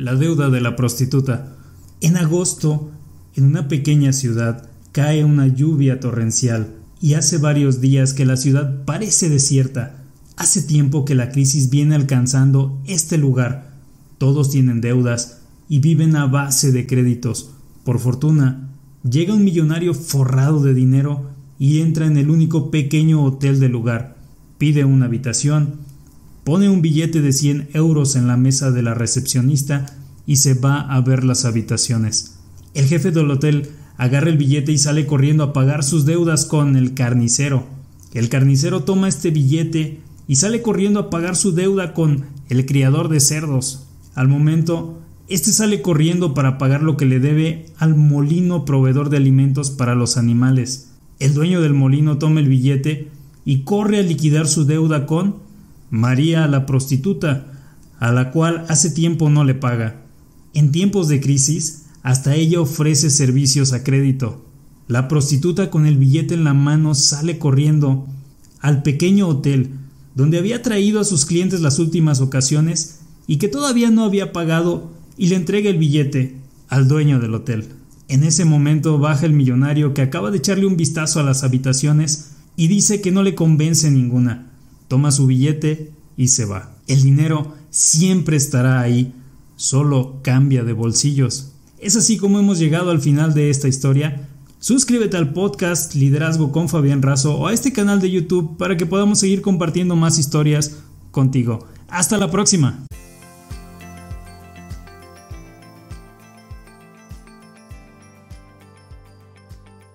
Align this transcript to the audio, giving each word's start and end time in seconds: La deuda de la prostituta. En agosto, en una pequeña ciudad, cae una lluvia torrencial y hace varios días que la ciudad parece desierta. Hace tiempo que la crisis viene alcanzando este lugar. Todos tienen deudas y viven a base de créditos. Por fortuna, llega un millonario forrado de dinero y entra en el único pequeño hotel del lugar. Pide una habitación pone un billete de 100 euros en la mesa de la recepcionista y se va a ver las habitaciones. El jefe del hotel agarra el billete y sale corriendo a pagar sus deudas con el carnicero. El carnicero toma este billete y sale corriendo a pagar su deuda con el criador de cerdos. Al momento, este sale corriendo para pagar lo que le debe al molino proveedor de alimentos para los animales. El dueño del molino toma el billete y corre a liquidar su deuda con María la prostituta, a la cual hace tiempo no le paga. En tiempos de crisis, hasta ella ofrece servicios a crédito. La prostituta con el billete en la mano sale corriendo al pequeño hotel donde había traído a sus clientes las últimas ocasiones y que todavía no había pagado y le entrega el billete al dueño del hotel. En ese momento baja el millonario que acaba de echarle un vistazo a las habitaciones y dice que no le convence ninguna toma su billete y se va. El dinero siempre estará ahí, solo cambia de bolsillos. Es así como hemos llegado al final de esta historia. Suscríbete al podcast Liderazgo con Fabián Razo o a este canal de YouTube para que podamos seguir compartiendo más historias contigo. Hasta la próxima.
La 0.00 0.14
deuda 0.14 0.48
de 0.48 0.62
la 0.62 0.76
prostituta. 0.76 1.58
En 2.00 2.16
agosto, 2.16 2.90
en 3.34 3.44
una 3.44 3.68
pequeña 3.68 4.14
ciudad, 4.14 4.70
cae 4.92 5.26
una 5.26 5.46
lluvia 5.46 6.00
torrencial 6.00 6.72
y 7.02 7.12
hace 7.14 7.36
varios 7.36 7.82
días 7.82 8.14
que 8.14 8.24
la 8.24 8.38
ciudad 8.38 8.86
parece 8.86 9.28
desierta. 9.28 10.02
Hace 10.38 10.62
tiempo 10.62 11.04
que 11.04 11.14
la 11.14 11.30
crisis 11.30 11.68
viene 11.68 11.96
alcanzando 11.96 12.80
este 12.86 13.18
lugar. 13.18 13.74
Todos 14.16 14.48
tienen 14.48 14.80
deudas 14.80 15.42
y 15.68 15.80
viven 15.80 16.16
a 16.16 16.24
base 16.24 16.72
de 16.72 16.86
créditos. 16.86 17.50
Por 17.84 17.98
fortuna, 17.98 18.70
llega 19.02 19.34
un 19.34 19.44
millonario 19.44 19.92
forrado 19.92 20.62
de 20.62 20.72
dinero 20.72 21.28
y 21.58 21.82
entra 21.82 22.06
en 22.06 22.16
el 22.16 22.30
único 22.30 22.70
pequeño 22.70 23.22
hotel 23.22 23.60
del 23.60 23.72
lugar. 23.72 24.16
Pide 24.56 24.86
una 24.86 25.04
habitación 25.04 25.74
pone 26.50 26.68
un 26.68 26.82
billete 26.82 27.20
de 27.20 27.32
100 27.32 27.68
euros 27.74 28.16
en 28.16 28.26
la 28.26 28.36
mesa 28.36 28.72
de 28.72 28.82
la 28.82 28.92
recepcionista 28.92 29.86
y 30.26 30.34
se 30.34 30.54
va 30.54 30.80
a 30.80 31.00
ver 31.00 31.22
las 31.22 31.44
habitaciones. 31.44 32.40
El 32.74 32.86
jefe 32.86 33.12
del 33.12 33.30
hotel 33.30 33.70
agarra 33.96 34.30
el 34.30 34.36
billete 34.36 34.72
y 34.72 34.78
sale 34.78 35.06
corriendo 35.06 35.44
a 35.44 35.52
pagar 35.52 35.84
sus 35.84 36.06
deudas 36.06 36.46
con 36.46 36.74
el 36.74 36.94
carnicero. 36.94 37.66
El 38.14 38.28
carnicero 38.28 38.82
toma 38.82 39.06
este 39.06 39.30
billete 39.30 40.00
y 40.26 40.34
sale 40.34 40.60
corriendo 40.60 40.98
a 40.98 41.08
pagar 41.08 41.36
su 41.36 41.52
deuda 41.52 41.94
con 41.94 42.24
el 42.48 42.66
criador 42.66 43.10
de 43.10 43.20
cerdos. 43.20 43.86
Al 44.16 44.26
momento, 44.26 44.98
este 45.28 45.52
sale 45.52 45.82
corriendo 45.82 46.34
para 46.34 46.58
pagar 46.58 46.82
lo 46.82 46.96
que 46.96 47.06
le 47.06 47.20
debe 47.20 47.66
al 47.78 47.94
molino 47.94 48.64
proveedor 48.64 49.08
de 49.08 49.18
alimentos 49.18 49.70
para 49.70 49.94
los 49.94 50.16
animales. 50.16 50.88
El 51.20 51.32
dueño 51.32 51.60
del 51.60 51.74
molino 51.74 52.18
toma 52.18 52.40
el 52.40 52.48
billete 52.48 53.08
y 53.44 53.60
corre 53.62 54.00
a 54.00 54.02
liquidar 54.02 54.48
su 54.48 54.64
deuda 54.64 55.06
con 55.06 55.48
María 55.90 56.46
la 56.46 56.66
prostituta, 56.66 57.46
a 57.98 58.12
la 58.12 58.30
cual 58.30 58.64
hace 58.68 58.90
tiempo 58.90 59.28
no 59.28 59.44
le 59.44 59.54
paga. 59.54 60.02
En 60.54 60.70
tiempos 60.70 61.08
de 61.08 61.20
crisis, 61.20 61.86
hasta 62.02 62.36
ella 62.36 62.60
ofrece 62.60 63.10
servicios 63.10 63.72
a 63.72 63.82
crédito. 63.82 64.46
La 64.86 65.08
prostituta 65.08 65.70
con 65.70 65.86
el 65.86 65.98
billete 65.98 66.34
en 66.34 66.44
la 66.44 66.54
mano 66.54 66.94
sale 66.94 67.38
corriendo 67.38 68.06
al 68.60 68.82
pequeño 68.82 69.28
hotel 69.28 69.72
donde 70.14 70.38
había 70.38 70.62
traído 70.62 71.00
a 71.00 71.04
sus 71.04 71.24
clientes 71.24 71.60
las 71.60 71.78
últimas 71.78 72.20
ocasiones 72.20 73.00
y 73.26 73.36
que 73.36 73.48
todavía 73.48 73.90
no 73.90 74.04
había 74.04 74.32
pagado 74.32 74.90
y 75.16 75.26
le 75.28 75.36
entrega 75.36 75.70
el 75.70 75.78
billete 75.78 76.36
al 76.68 76.88
dueño 76.88 77.20
del 77.20 77.34
hotel. 77.34 77.68
En 78.08 78.24
ese 78.24 78.44
momento 78.44 78.98
baja 78.98 79.26
el 79.26 79.32
millonario 79.32 79.94
que 79.94 80.02
acaba 80.02 80.30
de 80.30 80.38
echarle 80.38 80.66
un 80.66 80.76
vistazo 80.76 81.20
a 81.20 81.22
las 81.22 81.44
habitaciones 81.44 82.32
y 82.56 82.66
dice 82.68 83.00
que 83.00 83.12
no 83.12 83.22
le 83.22 83.34
convence 83.34 83.90
ninguna 83.90 84.49
toma 84.90 85.12
su 85.12 85.28
billete 85.28 85.92
y 86.16 86.28
se 86.28 86.46
va. 86.46 86.74
El 86.88 87.04
dinero 87.04 87.54
siempre 87.70 88.36
estará 88.36 88.80
ahí, 88.80 89.14
solo 89.54 90.16
cambia 90.22 90.64
de 90.64 90.72
bolsillos. 90.72 91.52
Es 91.78 91.94
así 91.94 92.16
como 92.16 92.40
hemos 92.40 92.58
llegado 92.58 92.90
al 92.90 93.00
final 93.00 93.32
de 93.32 93.50
esta 93.50 93.68
historia. 93.68 94.28
Suscríbete 94.58 95.16
al 95.16 95.32
podcast 95.32 95.94
Liderazgo 95.94 96.50
con 96.50 96.68
Fabián 96.68 97.02
Razo 97.02 97.36
o 97.36 97.46
a 97.46 97.52
este 97.52 97.72
canal 97.72 98.00
de 98.00 98.10
YouTube 98.10 98.56
para 98.56 98.76
que 98.76 98.84
podamos 98.84 99.20
seguir 99.20 99.42
compartiendo 99.42 99.94
más 99.94 100.18
historias 100.18 100.78
contigo. 101.12 101.68
Hasta 101.88 102.18
la 102.18 102.28
próxima. 102.28 102.84